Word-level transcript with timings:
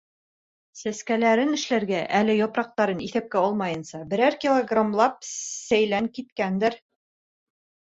Сәскәләрен 0.79 1.51
эшләргә, 1.57 1.99
әле 2.19 2.37
япраҡтарын 2.37 3.05
иҫәпкә 3.09 3.43
алмайынса, 3.43 4.03
берәр 4.15 4.41
килограмлап 4.47 5.23
сәйлән 5.35 6.11
киткәндер. 6.19 6.81